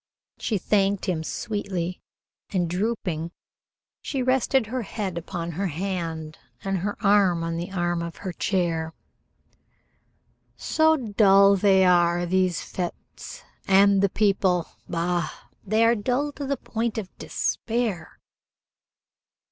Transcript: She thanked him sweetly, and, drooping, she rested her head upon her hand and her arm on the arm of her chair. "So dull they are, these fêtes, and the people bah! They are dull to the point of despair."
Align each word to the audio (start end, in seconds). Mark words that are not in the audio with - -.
She 0.39 0.57
thanked 0.57 1.05
him 1.05 1.23
sweetly, 1.23 2.01
and, 2.49 2.67
drooping, 2.67 3.29
she 4.01 4.23
rested 4.23 4.65
her 4.65 4.81
head 4.81 5.15
upon 5.15 5.51
her 5.51 5.67
hand 5.67 6.39
and 6.63 6.79
her 6.79 6.97
arm 7.05 7.43
on 7.43 7.55
the 7.55 7.71
arm 7.71 8.01
of 8.01 8.15
her 8.15 8.33
chair. 8.33 8.95
"So 10.57 10.97
dull 10.97 11.55
they 11.55 11.85
are, 11.85 12.25
these 12.25 12.61
fêtes, 12.61 13.43
and 13.67 14.01
the 14.01 14.09
people 14.09 14.67
bah! 14.89 15.29
They 15.63 15.85
are 15.85 15.93
dull 15.93 16.31
to 16.31 16.47
the 16.47 16.57
point 16.57 16.97
of 16.97 17.15
despair." 17.19 18.17